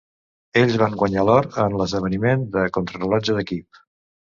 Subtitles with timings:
[0.61, 3.85] Ells van guanyar l'or en l'esdeveniment de contrarellotge d'equip.